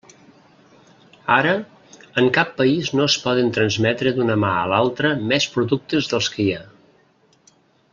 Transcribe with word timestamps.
Ara, 1.35 1.51
en 2.21 2.31
cap 2.39 2.55
país 2.63 2.89
no 3.01 3.07
es 3.11 3.19
poden 3.27 3.53
transmetre 3.59 4.17
d'una 4.17 4.41
mà 4.47 4.57
a 4.63 4.67
l'altra 4.75 5.15
més 5.33 5.51
productes 5.59 6.15
dels 6.15 6.35
que 6.37 6.47
hi 6.47 6.53
ha. 6.61 6.65